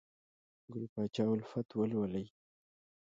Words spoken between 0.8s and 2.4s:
پاچا الفت ولولئ!